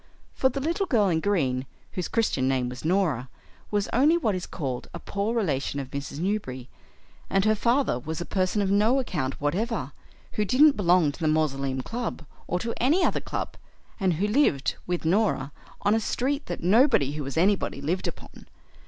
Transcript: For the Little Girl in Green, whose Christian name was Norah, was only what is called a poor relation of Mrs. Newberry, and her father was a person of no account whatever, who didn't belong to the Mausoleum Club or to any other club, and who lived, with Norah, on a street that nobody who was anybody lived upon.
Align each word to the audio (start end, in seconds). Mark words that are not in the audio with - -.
For 0.33 0.49
the 0.49 0.59
Little 0.59 0.87
Girl 0.87 1.09
in 1.09 1.19
Green, 1.19 1.67
whose 1.91 2.07
Christian 2.07 2.47
name 2.47 2.69
was 2.69 2.83
Norah, 2.83 3.29
was 3.69 3.87
only 3.93 4.17
what 4.17 4.33
is 4.33 4.47
called 4.47 4.87
a 4.95 4.99
poor 4.99 5.35
relation 5.35 5.79
of 5.79 5.91
Mrs. 5.91 6.17
Newberry, 6.17 6.69
and 7.29 7.45
her 7.45 7.53
father 7.53 7.99
was 7.99 8.19
a 8.19 8.25
person 8.25 8.63
of 8.63 8.71
no 8.71 8.97
account 8.97 9.39
whatever, 9.39 9.91
who 10.31 10.43
didn't 10.43 10.75
belong 10.75 11.11
to 11.11 11.19
the 11.19 11.27
Mausoleum 11.27 11.81
Club 11.81 12.25
or 12.47 12.57
to 12.57 12.73
any 12.81 13.03
other 13.05 13.21
club, 13.21 13.55
and 13.99 14.13
who 14.15 14.25
lived, 14.27 14.73
with 14.87 15.05
Norah, 15.05 15.51
on 15.83 15.93
a 15.93 15.99
street 15.99 16.47
that 16.47 16.63
nobody 16.63 17.11
who 17.11 17.21
was 17.23 17.37
anybody 17.37 17.79
lived 17.79 18.07
upon. 18.07 18.47